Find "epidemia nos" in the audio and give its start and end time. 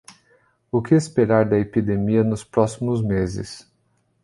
1.59-2.43